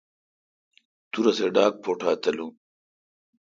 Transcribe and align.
تو 1.11 1.17
رسے 1.25 1.47
ڈاگ 1.55 1.73
پواٹا 1.83 2.09
تلون۔ 2.21 2.51